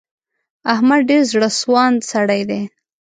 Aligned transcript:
احمد 0.73 1.01
ډېر 1.09 1.23
زړه 1.31 1.47
سواندی 1.59 2.07
سړی 2.11 2.41
دی. 2.49 2.61